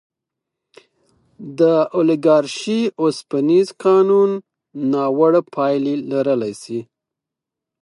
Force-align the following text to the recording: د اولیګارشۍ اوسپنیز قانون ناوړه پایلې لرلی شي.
د 1.59 1.61
اولیګارشۍ 1.95 2.81
اوسپنیز 3.01 3.67
قانون 3.85 4.29
ناوړه 4.91 5.41
پایلې 5.55 5.95
لرلی 6.11 6.53
شي. 6.63 6.79